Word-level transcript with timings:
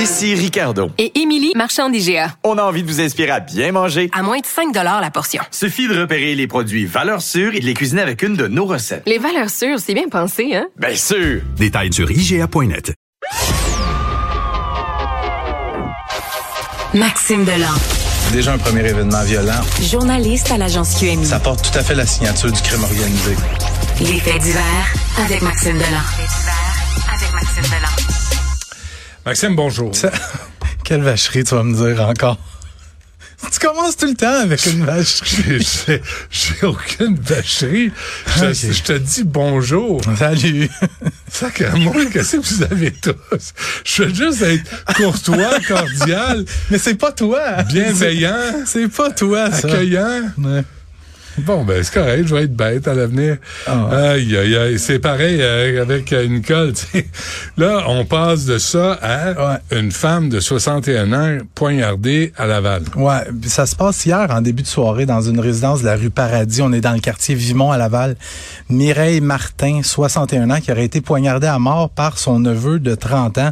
Ici 0.00 0.34
Ricardo. 0.34 0.90
Et 0.96 1.20
Émilie, 1.20 1.52
marchand 1.54 1.90
d'IGA. 1.90 2.34
On 2.42 2.56
a 2.56 2.62
envie 2.62 2.82
de 2.82 2.88
vous 2.88 3.02
inspirer 3.02 3.32
à 3.32 3.40
bien 3.40 3.70
manger. 3.70 4.08
À 4.14 4.22
moins 4.22 4.38
de 4.38 4.46
5 4.46 4.74
la 4.74 5.10
portion. 5.10 5.42
Suffit 5.50 5.88
de 5.88 6.00
repérer 6.00 6.34
les 6.34 6.46
produits 6.46 6.86
valeurs 6.86 7.20
sûres 7.20 7.54
et 7.54 7.60
de 7.60 7.66
les 7.66 7.74
cuisiner 7.74 8.00
avec 8.00 8.22
une 8.22 8.34
de 8.34 8.46
nos 8.46 8.64
recettes. 8.64 9.02
Les 9.06 9.18
valeurs 9.18 9.50
sûres, 9.50 9.78
c'est 9.78 9.92
bien 9.92 10.08
pensé, 10.08 10.54
hein? 10.54 10.68
Bien 10.78 10.94
sûr! 10.96 11.42
Détails 11.58 11.92
sur 11.92 12.10
IGA.net. 12.10 12.94
Maxime 16.94 17.44
Delan. 17.44 17.66
Déjà 18.32 18.54
un 18.54 18.58
premier 18.58 18.88
événement 18.88 19.22
violent. 19.24 19.60
Journaliste 19.82 20.50
à 20.50 20.56
l'agence 20.56 20.98
QMI. 20.98 21.26
Ça 21.26 21.40
porte 21.40 21.70
tout 21.70 21.78
à 21.78 21.82
fait 21.82 21.94
la 21.94 22.06
signature 22.06 22.50
du 22.50 22.62
crime 22.62 22.84
organisé. 22.84 23.36
Les 24.00 24.18
faits 24.18 24.40
divers 24.40 24.94
avec 25.22 25.42
Maxime 25.42 25.76
Delan. 25.76 26.00
avec 27.12 27.32
Maxime 27.34 27.64
Delan. 27.64 28.19
Maxime, 29.26 29.54
bonjour. 29.56 29.94
Ça- 29.94 30.10
Quelle 30.84 31.02
vacherie 31.02 31.44
tu 31.44 31.54
vas 31.54 31.62
me 31.62 31.74
dire 31.74 32.00
encore? 32.08 32.38
Tu 33.52 33.58
commences 33.58 33.96
tout 33.96 34.06
le 34.06 34.14
temps 34.14 34.40
avec 34.42 34.64
une 34.66 34.84
vacherie. 34.84 35.66
J'ai- 36.30 36.66
aucune 36.66 37.16
vacherie. 37.16 37.90
Je, 38.38 38.44
Ok. 38.44 38.72
je 38.74 38.82
te 38.82 38.92
dis 38.92 39.24
bonjour. 39.24 40.00
Salut. 40.18 40.68
Sac 41.30 41.62
à 41.62 41.74
moi, 41.76 41.94
qu'est-ce 42.12 42.36
que 42.36 42.42
vous 42.42 42.62
avez 42.64 42.90
tous? 42.92 43.54
Je 43.84 44.02
veux 44.02 44.14
juste 44.14 44.42
être 44.42 44.84
courtois, 44.94 45.58
cordial, 45.66 46.44
Mais 46.70 46.76
c'est 46.78 46.96
pas 46.96 47.12
toi. 47.12 47.62
bienveillant, 47.62 48.62
C'est 48.66 48.88
pas 48.88 49.10
toi, 49.10 49.50
ça. 49.50 49.68
accueillant. 49.68 50.22
Ouais. 50.36 50.62
Bon, 51.38 51.64
ben, 51.64 51.82
c'est 51.82 51.94
correct, 51.94 52.26
je 52.26 52.34
vais 52.34 52.42
être 52.44 52.56
bête 52.56 52.88
à 52.88 52.94
l'avenir. 52.94 53.36
Ah. 53.66 54.10
Aïe, 54.12 54.36
aïe, 54.36 54.56
aïe. 54.56 54.78
C'est 54.78 54.98
pareil 54.98 55.38
euh, 55.40 55.80
avec 55.80 56.12
euh, 56.12 56.26
Nicole. 56.26 56.72
Là, 57.56 57.84
on 57.88 58.04
passe 58.04 58.44
de 58.44 58.58
ça 58.58 58.98
à 59.00 59.60
une 59.70 59.92
femme 59.92 60.28
de 60.28 60.40
61 60.40 61.12
ans 61.12 61.38
poignardée 61.54 62.32
à 62.36 62.46
Laval. 62.46 62.82
Ouais, 62.96 63.20
ça 63.46 63.66
se 63.66 63.76
passe 63.76 64.04
hier 64.04 64.26
en 64.30 64.40
début 64.40 64.62
de 64.62 64.68
soirée 64.68 65.06
dans 65.06 65.20
une 65.20 65.40
résidence 65.40 65.80
de 65.80 65.86
la 65.86 65.96
rue 65.96 66.10
Paradis. 66.10 66.62
On 66.62 66.72
est 66.72 66.80
dans 66.80 66.92
le 66.92 67.00
quartier 67.00 67.34
Vimont 67.34 67.70
à 67.70 67.78
Laval. 67.78 68.16
Mireille 68.68 69.20
Martin, 69.20 69.80
61 69.82 70.50
ans, 70.50 70.60
qui 70.60 70.72
aurait 70.72 70.84
été 70.84 71.00
poignardée 71.00 71.46
à 71.46 71.58
mort 71.58 71.90
par 71.90 72.18
son 72.18 72.40
neveu 72.40 72.80
de 72.80 72.94
30 72.94 73.38
ans. 73.38 73.50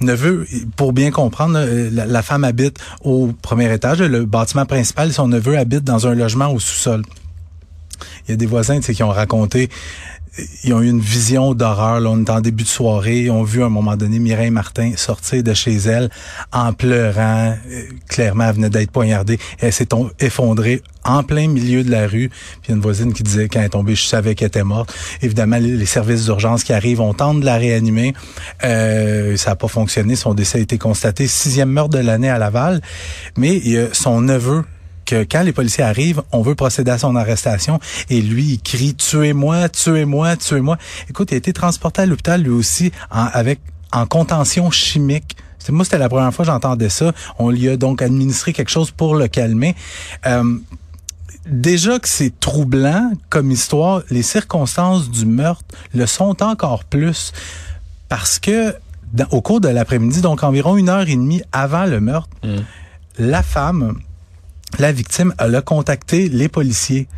Neveu, 0.00 0.46
pour 0.76 0.92
bien 0.92 1.10
comprendre, 1.10 1.58
la, 1.92 2.04
la 2.06 2.22
femme 2.22 2.44
habite 2.44 2.78
au 3.02 3.30
premier 3.42 3.72
étage, 3.72 4.00
le 4.00 4.24
bâtiment 4.24 4.66
principal. 4.66 5.12
Son 5.12 5.28
neveu 5.28 5.56
habite 5.56 5.84
dans 5.84 6.06
un 6.06 6.14
logement 6.14 6.52
au 6.52 6.58
sous-sol. 6.58 7.02
Il 8.26 8.32
y 8.32 8.34
a 8.34 8.36
des 8.36 8.46
voisins 8.46 8.80
qui 8.80 9.02
ont 9.02 9.10
raconté 9.10 9.70
ils 10.64 10.72
ont 10.74 10.82
eu 10.82 10.88
une 10.88 11.00
vision 11.00 11.54
d'horreur. 11.54 12.00
Là, 12.00 12.10
on 12.10 12.20
est 12.20 12.30
en 12.30 12.40
début 12.40 12.64
de 12.64 12.68
soirée. 12.68 13.22
Ils 13.22 13.30
ont 13.30 13.44
vu 13.44 13.62
à 13.62 13.66
un 13.66 13.70
moment 13.70 13.96
donné 13.96 14.18
Mireille 14.18 14.50
Martin 14.50 14.92
sortir 14.96 15.42
de 15.42 15.54
chez 15.54 15.74
elle 15.74 16.10
en 16.52 16.72
pleurant. 16.72 17.54
Euh, 17.70 17.82
clairement, 18.08 18.44
elle 18.48 18.54
venait 18.56 18.70
d'être 18.70 18.90
poignardée. 18.90 19.38
Elle 19.60 19.72
s'est 19.72 19.88
effondrée 20.18 20.82
en 21.04 21.22
plein 21.22 21.46
milieu 21.48 21.84
de 21.84 21.90
la 21.90 22.06
rue. 22.06 22.30
Puis 22.30 22.60
il 22.64 22.68
y 22.70 22.72
a 22.72 22.76
une 22.76 22.82
voisine 22.82 23.12
qui 23.12 23.22
disait 23.22 23.48
quand 23.48 23.60
elle 23.60 23.66
est 23.66 23.70
tombée, 23.70 23.94
je 23.94 24.04
savais 24.04 24.34
qu'elle 24.34 24.48
était 24.48 24.64
morte. 24.64 24.92
Évidemment, 25.22 25.58
les, 25.58 25.86
services 25.86 26.24
d'urgence 26.24 26.64
qui 26.64 26.72
arrivent, 26.72 27.00
on 27.00 27.14
tente 27.14 27.40
de 27.40 27.44
la 27.44 27.56
réanimer. 27.56 28.14
Euh, 28.64 29.36
ça 29.36 29.50
n'a 29.50 29.56
pas 29.56 29.68
fonctionné. 29.68 30.16
Son 30.16 30.34
décès 30.34 30.58
a 30.58 30.60
été 30.60 30.78
constaté. 30.78 31.28
Sixième 31.28 31.70
meurtre 31.70 31.90
de 31.90 31.98
l'année 31.98 32.30
à 32.30 32.38
Laval. 32.38 32.80
Mais 33.36 33.62
son 33.92 34.20
neveu 34.20 34.64
que 35.04 35.24
quand 35.24 35.42
les 35.42 35.52
policiers 35.52 35.84
arrivent, 35.84 36.22
on 36.32 36.42
veut 36.42 36.54
procéder 36.54 36.90
à 36.90 36.98
son 36.98 37.14
arrestation 37.16 37.78
et 38.10 38.20
lui, 38.20 38.44
il 38.54 38.60
crie 38.62 38.94
tuez-moi, 38.94 39.68
tuez-moi, 39.68 40.36
tuez-moi. 40.36 40.78
Écoute, 41.10 41.30
il 41.30 41.34
a 41.34 41.38
été 41.38 41.52
transporté 41.52 42.02
à 42.02 42.06
l'hôpital 42.06 42.42
lui 42.42 42.50
aussi 42.50 42.92
en, 43.10 43.24
avec 43.32 43.60
en 43.92 44.06
contention 44.06 44.70
chimique. 44.70 45.36
Moi, 45.70 45.84
c'était 45.84 45.98
la 45.98 46.08
première 46.10 46.32
fois 46.34 46.44
que 46.44 46.50
j'entendais 46.50 46.90
ça. 46.90 47.12
On 47.38 47.48
lui 47.50 47.68
a 47.70 47.76
donc 47.76 48.02
administré 48.02 48.52
quelque 48.52 48.70
chose 48.70 48.90
pour 48.90 49.14
le 49.14 49.28
calmer. 49.28 49.74
Euh, 50.26 50.58
déjà 51.46 51.98
que 51.98 52.08
c'est 52.08 52.38
troublant 52.40 53.12
comme 53.30 53.50
histoire, 53.50 54.02
les 54.10 54.22
circonstances 54.22 55.10
du 55.10 55.24
meurtre 55.26 55.64
le 55.94 56.06
sont 56.06 56.42
encore 56.42 56.84
plus 56.84 57.32
parce 58.08 58.38
que 58.38 58.74
dans- 59.12 59.26
au 59.30 59.40
cours 59.40 59.60
de 59.60 59.68
l'après-midi, 59.68 60.20
donc 60.20 60.42
environ 60.42 60.76
une 60.76 60.88
heure 60.88 61.08
et 61.08 61.16
demie 61.16 61.42
avant 61.52 61.84
le 61.86 62.00
meurtre, 62.00 62.28
la 63.18 63.42
femme, 63.42 63.98
la 64.78 64.92
victime, 64.92 65.34
a 65.38 65.60
contacté 65.60 66.28
les 66.28 66.48
policiers 66.48 67.08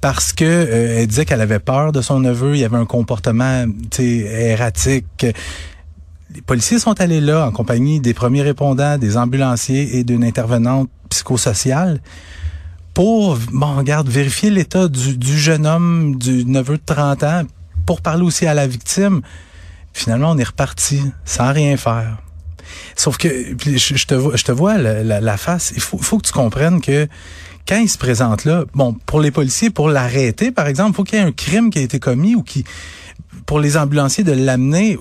parce 0.00 0.32
que 0.32 0.44
euh, 0.44 1.00
elle 1.00 1.06
disait 1.06 1.24
qu'elle 1.24 1.40
avait 1.40 1.58
peur 1.58 1.92
de 1.92 2.00
son 2.00 2.20
neveu, 2.20 2.56
il 2.56 2.64
avait 2.64 2.76
un 2.76 2.86
comportement 2.86 3.66
erratique. 3.98 5.26
Les 6.34 6.42
policiers 6.42 6.78
sont 6.78 6.98
allés 7.00 7.20
là 7.20 7.46
en 7.46 7.52
compagnie 7.52 8.00
des 8.00 8.14
premiers 8.14 8.42
répondants, 8.42 8.98
des 8.98 9.16
ambulanciers 9.16 9.98
et 9.98 10.04
d'une 10.04 10.24
intervenante 10.24 10.88
psychosociale 11.10 12.00
pour, 12.94 13.38
bon, 13.52 13.76
regarde, 13.76 14.08
vérifier 14.08 14.50
l'état 14.50 14.88
du, 14.88 15.16
du 15.16 15.38
jeune 15.38 15.66
homme, 15.66 16.16
du 16.16 16.44
neveu 16.44 16.76
de 16.76 16.82
30 16.84 17.22
ans, 17.24 17.42
pour 17.86 18.00
parler 18.00 18.22
aussi 18.22 18.46
à 18.46 18.54
la 18.54 18.66
victime. 18.66 19.22
Finalement, 19.92 20.30
on 20.30 20.38
est 20.38 20.44
reparti 20.44 21.02
sans 21.24 21.52
rien 21.52 21.76
faire. 21.76 22.18
Sauf 22.96 23.16
que 23.18 23.28
je, 23.64 23.96
je 23.96 24.06
te 24.06 24.14
vois, 24.14 24.36
je 24.36 24.44
te 24.44 24.52
vois 24.52 24.78
la, 24.78 25.02
la- 25.02 25.20
la 25.20 25.36
face. 25.36 25.72
Il 25.74 25.80
faut, 25.82 25.98
faut 25.98 26.18
que 26.18 26.26
tu 26.26 26.32
comprennes 26.32 26.80
que 26.80 27.06
quand 27.68 27.78
il 27.78 27.88
se 27.88 27.98
présente 27.98 28.44
là, 28.44 28.64
bon, 28.74 28.94
pour 29.06 29.20
les 29.20 29.30
policiers, 29.30 29.70
pour 29.70 29.88
l'arrêter, 29.88 30.50
par 30.50 30.66
exemple, 30.66 30.90
il 30.92 30.94
faut 30.96 31.04
qu'il 31.04 31.18
y 31.18 31.22
ait 31.22 31.24
un 31.24 31.32
crime 31.32 31.70
qui 31.70 31.78
a 31.78 31.82
été 31.82 31.98
commis 32.00 32.34
ou 32.34 32.42
qui, 32.42 32.64
pour 33.46 33.60
les 33.60 33.76
ambulanciers 33.76 34.24
de 34.24 34.32
l'amener, 34.32 34.98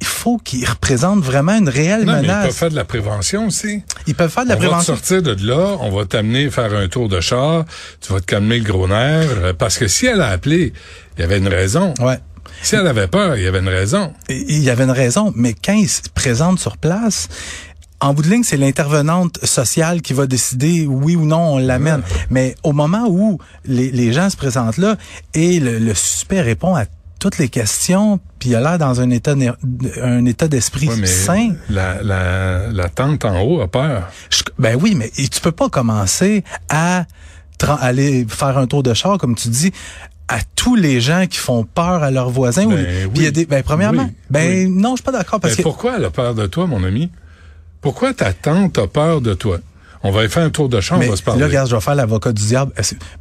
il 0.00 0.06
faut 0.06 0.36
qu'il 0.38 0.68
représente 0.68 1.20
vraiment 1.20 1.56
une 1.56 1.68
réelle 1.68 2.04
Non, 2.04 2.14
mais 2.14 2.18
ils 2.18 2.22
menace. 2.22 2.46
peuvent 2.46 2.54
faire 2.56 2.70
de 2.70 2.74
la 2.76 2.84
prévention 2.84 3.46
aussi. 3.46 3.82
Ils 4.08 4.14
peuvent 4.16 4.30
faire 4.30 4.44
de 4.44 4.48
la 4.50 4.56
on 4.56 4.58
va 4.58 4.64
te 4.64 4.68
prévention. 4.68 4.94
sortir 4.96 5.22
de 5.22 5.46
là, 5.46 5.76
on 5.80 5.90
va 5.90 6.04
t'amener 6.06 6.50
faire 6.50 6.74
un 6.74 6.88
tour 6.88 7.08
de 7.08 7.20
char, 7.20 7.64
tu 8.00 8.12
vas 8.12 8.20
te 8.20 8.26
calmer 8.26 8.58
le 8.58 8.64
gros 8.64 8.88
nerf, 8.88 9.28
euh, 9.30 9.52
parce 9.52 9.78
que 9.78 9.86
si 9.86 10.06
elle 10.06 10.20
a 10.20 10.28
appelé, 10.28 10.72
il 11.16 11.20
y 11.20 11.24
avait 11.24 11.38
une 11.38 11.46
raison. 11.48 11.94
Ouais. 12.00 12.18
Si 12.62 12.74
elle 12.76 12.86
avait 12.86 13.08
peur, 13.08 13.36
il 13.36 13.42
y 13.42 13.46
avait 13.46 13.58
une 13.60 13.68
raison. 13.68 14.12
Il 14.28 14.62
y 14.62 14.70
avait 14.70 14.84
une 14.84 14.90
raison, 14.90 15.32
mais 15.36 15.54
quand 15.54 15.72
il 15.74 15.88
se 15.88 16.02
présente 16.14 16.58
sur 16.58 16.76
place, 16.76 17.28
en 18.00 18.14
bout 18.14 18.22
de 18.22 18.28
ligne, 18.30 18.42
c'est 18.42 18.56
l'intervenante 18.56 19.38
sociale 19.44 20.02
qui 20.02 20.12
va 20.12 20.26
décider 20.26 20.86
oui 20.86 21.14
ou 21.16 21.24
non 21.24 21.54
on 21.54 21.58
l'amène. 21.58 22.02
Mais 22.30 22.54
au 22.64 22.72
moment 22.72 23.06
où 23.08 23.38
les, 23.64 23.90
les 23.90 24.12
gens 24.12 24.28
se 24.30 24.36
présentent 24.36 24.76
là 24.78 24.96
et 25.34 25.60
le, 25.60 25.78
le 25.78 25.94
suspect 25.94 26.40
répond 26.40 26.74
à 26.74 26.84
toutes 27.20 27.38
les 27.38 27.48
questions, 27.48 28.18
puis 28.40 28.48
il 28.48 28.56
a 28.56 28.60
l'air 28.60 28.78
dans 28.78 29.00
un 29.00 29.08
état 29.10 29.36
ner- 29.36 29.52
un 30.02 30.24
état 30.24 30.48
d'esprit 30.48 30.88
Ouais, 30.88 31.06
sain. 31.06 31.50
La, 31.70 32.02
la, 32.02 32.66
la 32.72 32.88
tante 32.88 33.24
en 33.24 33.40
haut 33.42 33.60
a 33.60 33.68
peur. 33.68 34.08
Je- 34.30 34.42
ben 34.58 34.76
oui, 34.80 34.96
mais 34.96 35.08
tu 35.10 35.40
peux 35.40 35.52
pas 35.52 35.68
commencer 35.68 36.42
à 36.68 37.04
aller 37.80 38.26
faire 38.28 38.58
un 38.58 38.66
tour 38.66 38.82
de 38.82 38.92
char 38.92 39.18
comme 39.18 39.36
tu 39.36 39.48
dis 39.48 39.70
à 40.32 40.38
tous 40.56 40.74
les 40.76 41.00
gens 41.00 41.26
qui 41.26 41.38
font 41.38 41.64
peur 41.64 42.02
à 42.02 42.10
leurs 42.10 42.30
voisins. 42.30 42.66
Ben 42.66 43.10
y 43.16 43.26
a 43.26 43.30
des, 43.30 43.44
ben 43.46 43.62
premièrement, 43.62 44.04
Oui, 44.04 44.14
ben 44.30 44.66
oui. 44.66 44.70
non, 44.70 44.90
je 44.92 44.96
suis 44.96 45.04
pas 45.04 45.12
d'accord 45.12 45.40
parce 45.40 45.52
Mais 45.54 45.58
que 45.58 45.62
pourquoi 45.62 45.96
elle 45.96 46.04
a 46.04 46.10
peur 46.10 46.34
de 46.34 46.46
toi, 46.46 46.66
mon 46.66 46.82
ami? 46.84 47.10
Pourquoi 47.80 48.14
ta 48.14 48.32
tante 48.32 48.78
a 48.78 48.86
peur 48.86 49.20
de 49.20 49.34
toi? 49.34 49.58
On 50.04 50.10
va 50.10 50.20
aller 50.20 50.28
faire 50.28 50.42
un 50.44 50.50
tour 50.50 50.68
de 50.68 50.80
champ, 50.80 50.98
Mais 50.98 51.06
on 51.06 51.10
va 51.10 51.16
se 51.16 51.22
là, 51.22 51.26
parler. 51.26 51.44
regarde, 51.44 51.68
je 51.68 51.74
vais 51.74 51.80
faire 51.80 51.94
l'avocat 51.94 52.32
du 52.32 52.44
diable. 52.44 52.72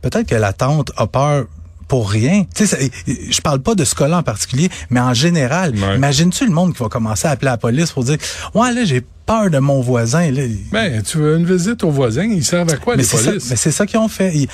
Peut-être 0.01 0.27
que 0.27 0.35
la 0.35 0.53
tante 0.53 0.91
a 0.97 1.05
peur 1.07 1.45
pour 1.88 2.09
rien? 2.09 2.45
Tu 2.55 2.66
sais, 2.66 2.89
je 3.29 3.41
parle 3.41 3.59
pas 3.59 3.75
de 3.75 3.83
ce 3.83 3.94
cas-là 3.95 4.19
en 4.19 4.23
particulier, 4.23 4.69
mais 4.89 5.00
en 5.01 5.13
général. 5.13 5.75
Ouais. 5.75 5.95
Imagines-tu 5.97 6.45
le 6.45 6.51
monde 6.53 6.73
qui 6.73 6.81
va 6.81 6.89
commencer 6.89 7.27
à 7.27 7.31
appeler 7.31 7.51
la 7.51 7.57
police 7.57 7.91
pour 7.91 8.03
dire, 8.05 8.17
ouais, 8.55 8.71
là, 8.73 8.83
j'ai 8.85 9.01
peur 9.25 9.50
de 9.50 9.59
mon 9.59 9.81
voisin. 9.81 10.31
Là. 10.31 10.41
Ben, 10.71 11.01
tu 11.03 11.17
veux 11.17 11.35
une 11.38 11.45
visite 11.45 11.83
aux 11.83 11.91
voisins, 11.91 12.23
ils 12.23 12.45
servent 12.45 12.71
à 12.71 12.77
quoi, 12.77 12.95
mais 12.95 13.03
les 13.03 13.07
ça, 13.07 13.17
polices? 13.17 13.50
mais 13.50 13.55
c'est 13.57 13.71
ça 13.71 13.85
qu'ils 13.85 14.00
ont 14.00 14.07
fait. 14.07 14.31
Ils- 14.35 14.47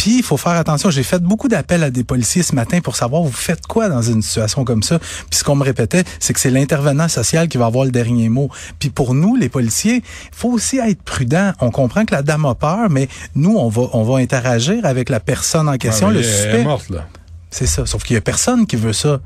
Puis 0.00 0.16
il 0.16 0.22
faut 0.22 0.38
faire 0.38 0.52
attention. 0.52 0.88
J'ai 0.88 1.02
fait 1.02 1.22
beaucoup 1.22 1.46
d'appels 1.48 1.82
à 1.84 1.90
des 1.90 2.04
policiers 2.04 2.42
ce 2.42 2.54
matin 2.54 2.80
pour 2.80 2.96
savoir 2.96 3.20
vous 3.20 3.30
faites 3.30 3.66
quoi 3.66 3.90
dans 3.90 4.00
une 4.00 4.22
situation 4.22 4.64
comme 4.64 4.82
ça? 4.82 4.98
Puis 4.98 5.38
ce 5.40 5.44
qu'on 5.44 5.56
me 5.56 5.62
répétait, 5.62 6.04
c'est 6.20 6.32
que 6.32 6.40
c'est 6.40 6.48
l'intervenant 6.50 7.06
social 7.06 7.48
qui 7.48 7.58
va 7.58 7.66
avoir 7.66 7.84
le 7.84 7.90
dernier 7.90 8.30
mot. 8.30 8.48
Puis 8.78 8.88
pour 8.88 9.12
nous, 9.12 9.36
les 9.36 9.50
policiers, 9.50 9.96
il 9.96 10.02
faut 10.32 10.48
aussi 10.48 10.78
être 10.78 11.02
prudent. 11.02 11.52
On 11.60 11.70
comprend 11.70 12.06
que 12.06 12.14
la 12.14 12.22
dame 12.22 12.46
a 12.46 12.54
peur, 12.54 12.88
mais 12.88 13.10
nous, 13.34 13.58
on 13.58 13.68
va 13.68 13.82
on 13.92 14.02
va 14.04 14.20
interagir 14.20 14.86
avec 14.86 15.10
la 15.10 15.20
personne 15.20 15.68
en 15.68 15.76
question, 15.76 16.08
Ah, 16.08 16.12
le 16.12 16.20
elle 16.20 16.24
est 16.24 16.32
suspect. 16.32 16.64
morte, 16.64 16.88
là. 16.88 17.06
C'est 17.50 17.66
ça. 17.66 17.84
Sauf 17.84 18.02
qu'il 18.02 18.14
y 18.14 18.16
a 18.16 18.22
personne 18.22 18.66
qui 18.66 18.76
veut 18.76 18.94
ça. 18.94 19.20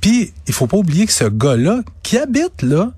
Puis, 0.00 0.32
il 0.46 0.54
faut 0.54 0.68
pas 0.68 0.76
oublier 0.76 1.06
que 1.06 1.12
ce 1.12 1.24
gars-là, 1.24 1.80
qui 2.04 2.18
habite 2.18 2.62
là, 2.62 2.92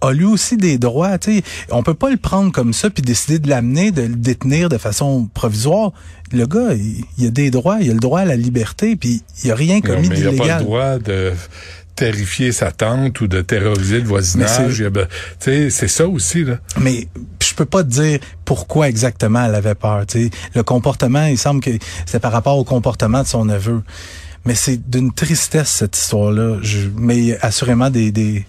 a 0.00 0.12
lui 0.12 0.24
aussi 0.24 0.56
des 0.56 0.78
droits. 0.78 1.18
Tu 1.18 1.36
sais, 1.38 1.42
on 1.70 1.82
peut 1.82 1.94
pas 1.94 2.10
le 2.10 2.16
prendre 2.16 2.52
comme 2.52 2.72
ça 2.72 2.90
puis 2.90 3.02
décider 3.02 3.38
de 3.38 3.48
l'amener, 3.48 3.90
de 3.92 4.02
le 4.02 4.14
détenir 4.16 4.68
de 4.68 4.78
façon 4.78 5.28
provisoire. 5.34 5.92
Le 6.32 6.46
gars, 6.46 6.74
il, 6.74 7.04
il 7.18 7.26
a 7.28 7.30
des 7.30 7.50
droits, 7.50 7.78
il 7.80 7.90
a 7.90 7.94
le 7.94 8.00
droit 8.00 8.20
à 8.20 8.24
la 8.24 8.36
liberté, 8.36 8.96
puis 8.96 9.22
il 9.44 9.50
a 9.50 9.54
rien 9.54 9.80
commis 9.80 10.08
mais 10.08 10.18
il 10.18 10.24
n'a 10.24 10.26
pas 10.26 10.30
le 10.32 10.36
d'illégal. 10.38 10.62
droit 10.64 10.98
de 10.98 11.32
terrifier 11.94 12.52
sa 12.52 12.72
tante 12.72 13.20
ou 13.22 13.26
de 13.26 13.40
terroriser 13.40 14.00
le 14.00 14.06
voisinage. 14.06 14.48
c'est- 15.40 15.70
a 15.70 15.88
ça 15.88 16.06
aussi, 16.06 16.44
là. 16.44 16.58
Mais 16.80 17.08
je 17.42 17.54
peux 17.54 17.64
pas 17.64 17.82
te 17.84 17.88
dire 17.88 18.18
pourquoi 18.44 18.88
exactement 18.88 19.44
elle 19.46 19.54
avait 19.54 19.74
peur. 19.74 20.04
tu 20.06 20.24
sais. 20.24 20.30
Le 20.54 20.62
comportement, 20.62 21.24
il 21.26 21.38
semble 21.38 21.60
que 21.62 21.70
c'est 22.04 22.20
par 22.20 22.32
rapport 22.32 22.58
au 22.58 22.64
comportement 22.64 23.22
de 23.22 23.26
son 23.26 23.46
neveu. 23.46 23.82
Mais 24.46 24.54
c'est 24.54 24.88
d'une 24.88 25.12
tristesse, 25.12 25.68
cette 25.68 25.96
histoire-là. 25.96 26.58
Je- 26.62 26.88
Mais 26.96 27.36
assurément 27.40 27.90
des, 27.90 28.12
des, 28.12 28.46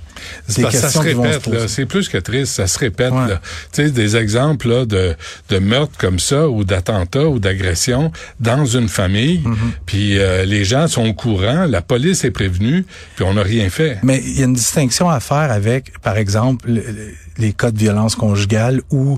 des 0.55 0.61
parce 0.61 0.75
que 0.75 0.79
ça 0.81 0.89
se 0.89 0.99
questions 0.99 1.01
qui 1.03 1.13
vont 1.13 1.23
se 1.23 1.49
répète. 1.49 1.69
C'est 1.69 1.85
plus 1.85 2.07
que 2.09 2.17
triste, 2.17 2.53
ça 2.53 2.67
se 2.67 2.77
répète, 2.79 3.11
Ouais. 3.13 3.35
Tu 3.71 3.83
sais, 3.85 3.91
des 3.91 4.15
exemples, 4.15 4.67
là, 4.69 4.85
de, 4.85 5.15
de 5.49 5.57
meurtres 5.59 5.97
comme 5.97 6.19
ça, 6.19 6.47
ou 6.49 6.63
d'attentats, 6.63 7.27
ou 7.27 7.39
d'agressions 7.39 8.11
dans 8.39 8.65
une 8.65 8.89
famille. 8.89 9.39
Mm-hmm. 9.39 9.55
Puis 9.85 10.17
euh, 10.19 10.45
les 10.45 10.63
gens 10.65 10.87
sont 10.87 11.05
au 11.07 11.13
courant, 11.13 11.65
la 11.65 11.81
police 11.81 12.23
est 12.23 12.31
prévenue, 12.31 12.85
puis 13.15 13.25
on 13.25 13.33
n'a 13.35 13.43
rien 13.43 13.69
fait. 13.69 13.97
Mais 14.03 14.21
il 14.25 14.39
y 14.39 14.41
a 14.41 14.45
une 14.45 14.53
distinction 14.53 15.09
à 15.09 15.19
faire 15.19 15.51
avec, 15.51 15.99
par 16.01 16.17
exemple, 16.17 16.67
le- 16.69 16.81
le- 16.81 17.13
les 17.39 17.53
cas 17.53 17.69
de 17.71 17.77
violence 17.77 18.15
conjugale 18.15 18.81
où 18.89 19.17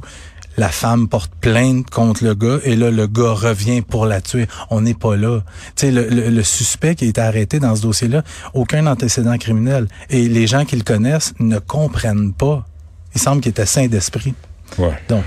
la 0.60 0.70
femme 0.70 1.08
porte 1.08 1.32
plainte 1.40 1.90
contre 1.90 2.24
le 2.24 2.34
gars 2.36 2.60
et 2.64 2.76
là, 2.76 2.92
le 2.92 3.08
gars 3.08 3.32
revient 3.34 3.82
pour 3.82 4.06
la 4.06 4.20
tuer. 4.22 4.48
On 4.70 4.82
n'est 4.82 4.94
pas 4.94 5.16
là. 5.16 5.40
Tu 5.76 5.86
sais, 5.88 5.92
le, 5.92 6.08
le- 6.10 6.30
le 6.30 6.44
suspect 6.44 6.96
qui 6.96 7.06
a 7.06 7.08
été 7.08 7.22
arrêté 7.22 7.60
dans 7.60 7.76
ce 7.76 7.82
dossier-là, 7.82 8.24
aucun 8.54 8.86
antécédent 8.88 9.38
criminel. 9.38 9.88
Et 10.10 10.28
les 10.28 10.48
gens 10.48 10.66
qui 10.66 10.76
le 10.76 10.84
connaissent 10.84 11.34
ne 11.40 11.60
comprennent 11.60 12.34
pas. 12.34 12.66
Il 13.16 13.22
semble 13.22 13.42
qu'il 13.42 13.52
était 13.52 13.66
sain 13.66 13.88
d'esprit. 13.88 14.34
Ouais. 14.78 15.00
Donc, 15.08 15.24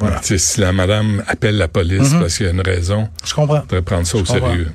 voilà. 0.00 0.20
Si 0.22 0.60
la 0.60 0.72
madame 0.72 1.22
appelle 1.26 1.56
la 1.56 1.68
police 1.68 2.12
Mhm. 2.12 2.20
parce 2.20 2.36
qu'il 2.36 2.46
y 2.46 2.48
a 2.48 2.52
une 2.52 2.60
raison, 2.60 3.08
Je 3.24 3.34
comprends. 3.34 3.60
devrait 3.62 3.82
prendre 3.82 4.06
ça 4.06 4.16
au 4.18 4.20
Je 4.20 4.26
sérieux. 4.26 4.68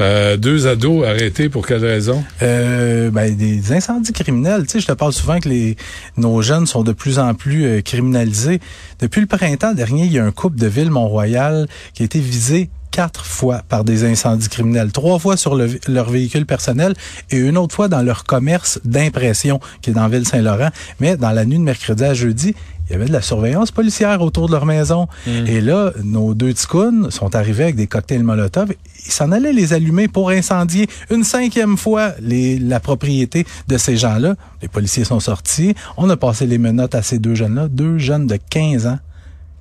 Euh, 0.00 0.36
deux 0.36 0.66
ados 0.66 1.04
arrêtés 1.06 1.48
pour 1.48 1.66
quelle 1.66 1.84
raison? 1.84 2.24
Euh, 2.42 3.10
ben, 3.10 3.34
des 3.36 3.72
incendies 3.72 4.12
criminels. 4.12 4.62
Tu 4.62 4.72
sais, 4.72 4.80
je 4.80 4.86
te 4.86 4.92
parle 4.92 5.12
souvent 5.12 5.38
que 5.38 5.48
les 5.48 5.76
nos 6.16 6.40
jeunes 6.42 6.66
sont 6.66 6.82
de 6.82 6.92
plus 6.92 7.18
en 7.18 7.34
plus 7.34 7.64
euh, 7.66 7.80
criminalisés. 7.82 8.60
Depuis 9.00 9.20
le 9.20 9.26
printemps 9.26 9.74
dernier, 9.74 10.04
il 10.06 10.12
y 10.12 10.18
a 10.18 10.24
un 10.24 10.30
couple 10.32 10.58
de 10.58 10.66
Ville-Mont-Royal 10.66 11.66
qui 11.94 12.02
a 12.02 12.06
été 12.06 12.20
visé 12.20 12.70
quatre 12.90 13.24
fois 13.24 13.62
par 13.68 13.84
des 13.84 14.04
incendies 14.04 14.48
criminels. 14.50 14.92
Trois 14.92 15.18
fois 15.18 15.36
sur 15.38 15.54
le- 15.54 15.78
leur 15.88 16.10
véhicule 16.10 16.44
personnel 16.44 16.94
et 17.30 17.36
une 17.38 17.56
autre 17.56 17.74
fois 17.74 17.88
dans 17.88 18.02
leur 18.02 18.24
commerce 18.24 18.80
d'impression 18.84 19.60
qui 19.80 19.90
est 19.90 19.94
dans 19.94 20.08
Ville-Saint-Laurent. 20.08 20.68
Mais 21.00 21.16
dans 21.16 21.30
la 21.30 21.44
nuit 21.46 21.56
de 21.58 21.62
mercredi 21.62 22.04
à 22.04 22.12
jeudi, 22.12 22.54
il 22.92 22.96
y 22.96 22.98
avait 22.98 23.08
de 23.08 23.12
la 23.12 23.22
surveillance 23.22 23.70
policière 23.70 24.20
autour 24.20 24.48
de 24.48 24.52
leur 24.52 24.66
maison. 24.66 25.08
Et 25.46 25.62
là, 25.62 25.92
nos 26.04 26.34
deux 26.34 26.52
ticounes 26.52 27.10
sont 27.10 27.34
arrivés 27.34 27.62
avec 27.64 27.76
des 27.76 27.86
cocktails 27.86 28.22
Molotov. 28.22 28.68
Ils 29.06 29.10
s'en 29.10 29.32
allaient 29.32 29.54
les 29.54 29.72
allumer 29.72 30.08
pour 30.08 30.28
incendier 30.28 30.86
une 31.10 31.24
cinquième 31.24 31.78
fois 31.78 32.12
les, 32.20 32.58
la 32.58 32.80
propriété 32.80 33.46
de 33.66 33.78
ces 33.78 33.96
gens-là. 33.96 34.34
Les 34.60 34.68
policiers 34.68 35.04
sont 35.04 35.20
sortis. 35.20 35.74
On 35.96 36.10
a 36.10 36.18
passé 36.18 36.46
les 36.46 36.58
menottes 36.58 36.94
à 36.94 37.00
ces 37.00 37.18
deux 37.18 37.34
jeunes-là. 37.34 37.68
Deux 37.68 37.96
jeunes 37.96 38.26
de 38.26 38.36
15 38.50 38.86
ans 38.86 38.98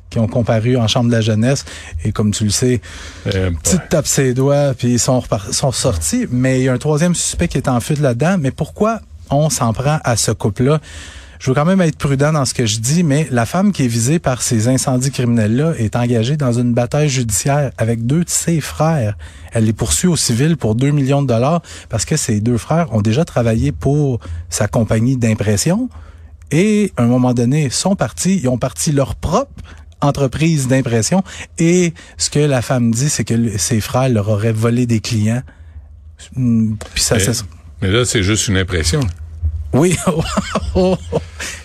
qui 0.09 0.19
ont 0.19 0.27
comparu 0.27 0.75
en 0.75 0.89
chambre 0.89 1.07
de 1.07 1.13
la 1.15 1.21
jeunesse. 1.21 1.63
Et 2.03 2.11
comme 2.11 2.31
tu 2.31 2.43
le 2.43 2.49
sais, 2.49 2.81
Euh, 3.33 3.49
petite 3.63 3.87
tape 3.87 4.07
ses 4.07 4.33
doigts, 4.33 4.73
puis 4.77 4.89
ils 4.89 4.99
sont, 4.99 5.23
sont 5.51 5.71
sortis. 5.71 6.27
Mais 6.29 6.59
il 6.59 6.63
y 6.65 6.67
a 6.67 6.73
un 6.73 6.77
troisième 6.77 7.15
suspect 7.15 7.47
qui 7.47 7.57
est 7.57 7.69
en 7.69 7.79
fuite 7.79 7.99
là-dedans. 8.01 8.35
Mais 8.37 8.51
pourquoi 8.51 8.99
on 9.29 9.49
s'en 9.49 9.71
prend 9.71 9.99
à 10.03 10.17
ce 10.17 10.33
couple-là? 10.33 10.81
Je 11.41 11.47
veux 11.49 11.55
quand 11.55 11.65
même 11.65 11.81
être 11.81 11.97
prudent 11.97 12.31
dans 12.31 12.45
ce 12.45 12.53
que 12.53 12.67
je 12.67 12.77
dis, 12.77 13.01
mais 13.03 13.27
la 13.31 13.47
femme 13.47 13.71
qui 13.71 13.83
est 13.85 13.87
visée 13.87 14.19
par 14.19 14.43
ces 14.43 14.67
incendies 14.67 15.09
criminels-là 15.09 15.73
est 15.79 15.95
engagée 15.95 16.37
dans 16.37 16.51
une 16.53 16.71
bataille 16.75 17.09
judiciaire 17.09 17.71
avec 17.79 18.05
deux 18.05 18.23
de 18.23 18.29
ses 18.29 18.61
frères. 18.61 19.17
Elle 19.51 19.65
les 19.65 19.73
poursuit 19.73 20.07
au 20.07 20.15
civil 20.15 20.55
pour 20.55 20.75
2 20.75 20.91
millions 20.91 21.23
de 21.23 21.27
dollars 21.27 21.63
parce 21.89 22.05
que 22.05 22.15
ces 22.15 22.41
deux 22.41 22.59
frères 22.59 22.93
ont 22.93 23.01
déjà 23.01 23.25
travaillé 23.25 23.71
pour 23.71 24.19
sa 24.51 24.67
compagnie 24.67 25.17
d'impression 25.17 25.89
et 26.51 26.93
à 26.95 27.01
un 27.01 27.07
moment 27.07 27.33
donné 27.33 27.71
sont 27.71 27.95
partis, 27.95 28.37
ils 28.43 28.47
ont 28.47 28.59
parti 28.59 28.91
leur 28.91 29.15
propre 29.15 29.49
entreprise 29.99 30.67
d'impression 30.67 31.23
et 31.57 31.95
ce 32.17 32.29
que 32.29 32.37
la 32.37 32.61
femme 32.61 32.91
dit, 32.91 33.09
c'est 33.09 33.23
que 33.23 33.57
ses 33.57 33.81
frères 33.81 34.09
leur 34.09 34.29
auraient 34.29 34.51
volé 34.53 34.85
des 34.85 34.99
clients. 34.99 35.41
Puis 36.35 36.77
ça, 36.97 37.15
mais, 37.15 37.33
ça- 37.33 37.43
mais 37.81 37.89
là, 37.89 38.05
c'est 38.05 38.21
juste 38.21 38.47
une 38.47 38.57
impression. 38.57 38.99
Oui. 39.73 39.95
Oh, 40.73 40.95
oh. 41.13 41.17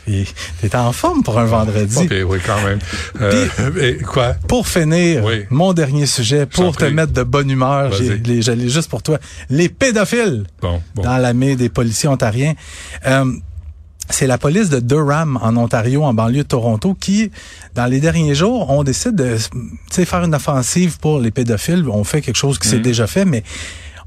Et 0.08 0.24
T'es 0.60 0.74
en 0.74 0.90
forme 0.90 1.22
pour 1.22 1.38
un 1.38 1.44
vendredi. 1.44 1.96
OK, 1.96 2.14
oui, 2.28 2.38
quand 2.44 2.60
même. 2.64 2.80
Euh, 3.20 3.46
et 3.80 3.98
quoi? 4.02 4.34
Pour 4.48 4.66
finir, 4.66 5.22
Oui. 5.24 5.44
mon 5.50 5.72
dernier 5.72 6.06
sujet, 6.06 6.44
pour 6.44 6.76
te 6.76 6.86
prie. 6.86 6.92
mettre 6.94 7.12
de 7.12 7.22
bonne 7.22 7.48
humeur, 7.48 7.92
j'allais 7.92 8.68
juste 8.68 8.90
pour 8.90 9.04
toi. 9.04 9.18
Les 9.48 9.68
pédophiles 9.68 10.44
Bon, 10.60 10.82
bon. 10.96 11.02
dans 11.02 11.18
la 11.18 11.32
main 11.34 11.54
des 11.54 11.68
policiers 11.68 12.08
ontariens. 12.08 12.54
Euh, 13.06 13.32
c'est 14.10 14.26
la 14.26 14.38
police 14.38 14.70
de 14.70 14.80
Durham 14.80 15.38
en 15.40 15.56
Ontario, 15.56 16.02
en 16.04 16.14
banlieue 16.14 16.42
de 16.42 16.48
Toronto, 16.48 16.96
qui, 16.98 17.30
dans 17.76 17.86
les 17.86 18.00
derniers 18.00 18.34
jours, 18.34 18.70
on 18.70 18.82
décide 18.82 19.14
de 19.14 19.36
faire 20.04 20.24
une 20.24 20.34
offensive 20.34 20.98
pour 20.98 21.20
les 21.20 21.30
pédophiles. 21.30 21.84
On 21.88 22.02
fait 22.02 22.22
quelque 22.22 22.36
chose 22.36 22.58
qui 22.58 22.66
s'est 22.68 22.78
déjà 22.80 23.06
fait, 23.06 23.24
mais 23.24 23.44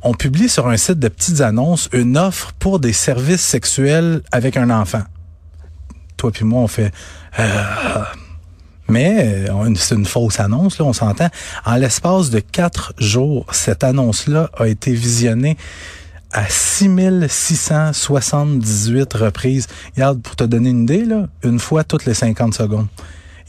on 0.02 0.14
publie 0.14 0.50
sur 0.50 0.68
un 0.68 0.78
site 0.78 1.00
de 1.00 1.08
petites 1.08 1.42
annonces 1.42 1.90
une 1.94 2.16
offre 2.18 2.54
pour 2.60 2.80
des 2.80 2.94
services 2.94 3.42
sexuels 3.42 4.22
avec 4.32 4.58
un 4.58 4.70
enfant. 4.70 5.02
Toi 6.18 6.32
puis 6.32 6.46
moi, 6.46 6.62
on 6.62 6.68
fait... 6.68 6.92
euh, 7.40 8.04
mais 8.90 9.46
euh, 9.50 9.76
c'est 9.76 9.96
une 9.96 10.06
fausse 10.06 10.40
annonce, 10.40 10.78
là, 10.80 10.86
on 10.86 10.94
s'entend. 10.94 11.28
En 11.66 11.76
l'espace 11.76 12.30
de 12.32 12.40
quatre 12.40 12.94
jours, 12.98 13.54
cette 13.54 13.84
annonce-là 13.84 14.50
a 14.58 14.68
été 14.68 14.94
visionnée 14.94 15.58
à 16.32 16.48
6678 16.48 19.14
reprises. 19.14 19.68
Regarde, 19.96 20.22
pour 20.22 20.36
te 20.36 20.44
donner 20.44 20.70
une 20.70 20.84
idée, 20.84 21.08
une 21.44 21.58
fois 21.60 21.84
toutes 21.84 22.06
les 22.06 22.14
50 22.14 22.54
secondes. 22.54 22.86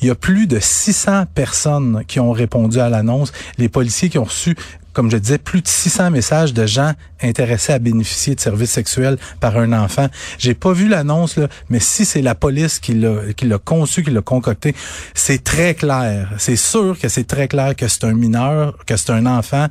Il 0.03 0.09
y 0.09 0.11
a 0.11 0.15
plus 0.15 0.47
de 0.47 0.59
600 0.59 1.27
personnes 1.35 2.05
qui 2.07 2.21
ont 2.21 2.33
répondu 2.33 2.81
à 2.81 2.89
l'annonce. 2.89 3.33
Les 3.59 3.69
policiers 3.69 4.09
qui 4.09 4.17
ont 4.19 4.25
reçu, 4.25 4.57
comme 4.93 5.11
je 5.11 5.17
disais, 5.17 5.39
plus 5.39 5.63
de 5.63 5.69
600 5.69 6.11
messages 6.11 6.53
de 6.53 6.67
gens 6.67 6.93
intéressés 7.23 7.73
à 7.73 7.79
bénéficier 7.79 8.35
de 8.35 8.41
services 8.41 8.73
sexuels 8.73 9.19
par 9.41 9.57
un 9.57 9.73
enfant. 9.73 10.09
J'ai 10.39 10.55
pas 10.55 10.73
vu 10.73 10.89
l'annonce, 10.89 11.39
mais 11.69 11.81
si 11.81 12.05
c'est 12.05 12.23
la 12.23 12.35
police 12.35 12.79
qui 12.79 12.95
l'a, 12.95 13.59
conçu, 13.59 14.03
qui 14.03 14.11
l'a 14.11 14.23
concocté, 14.23 14.75
c'est 15.15 15.45
très 15.45 15.75
clair. 15.75 16.33
C'est 16.39 16.57
sûr 16.57 16.99
que 16.99 17.09
c'est 17.09 17.27
très 17.27 17.49
clair 17.49 17.77
que 17.77 17.89
c'est 17.89 18.05
un 18.05 18.15
mineur, 18.15 18.77
que 18.87 18.97
c'est 18.97 19.11
un 19.11 19.27
enfant. 19.27 19.67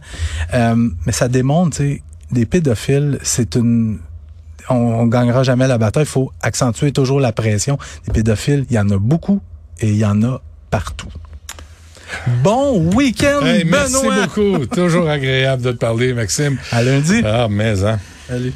Euh, 0.53 0.89
mais 1.05 1.11
ça 1.11 1.27
démontre, 1.27 1.77
tu 1.77 1.83
sais, 1.83 2.03
des 2.31 2.45
pédophiles, 2.45 3.17
c'est 3.23 3.55
une 3.55 3.99
on, 4.69 4.75
on 4.75 5.05
gagnera 5.07 5.43
jamais 5.43 5.67
la 5.67 5.77
bataille. 5.77 6.03
Il 6.03 6.09
faut 6.09 6.31
accentuer 6.41 6.91
toujours 6.91 7.19
la 7.19 7.31
pression. 7.31 7.77
Les 8.07 8.13
pédophiles, 8.13 8.65
il 8.69 8.75
y 8.75 8.79
en 8.79 8.89
a 8.89 8.97
beaucoup 8.97 9.41
et 9.79 9.89
il 9.89 9.97
y 9.97 10.05
en 10.05 10.21
a 10.23 10.41
partout. 10.69 11.09
Bon 12.43 12.77
week-end, 12.95 13.45
Hey, 13.45 13.63
merci 13.65 13.95
beaucoup. 14.03 14.65
Toujours 14.65 15.09
agréable 15.09 15.61
de 15.61 15.71
te 15.71 15.77
parler, 15.77 16.13
Maxime. 16.13 16.57
À 16.71 16.81
lundi. 16.83 17.21
Ah, 17.23 17.47
mais, 17.49 17.83
hein. 17.83 17.99
Salut. 18.27 18.53